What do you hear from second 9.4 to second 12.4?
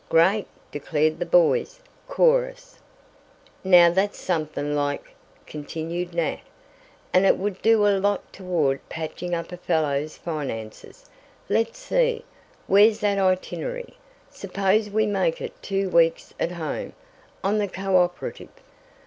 a fellow's finances. Let's see.